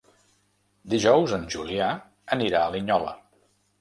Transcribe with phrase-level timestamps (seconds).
[0.93, 1.91] Dijous en Julià
[2.37, 3.15] anirà a Linyola.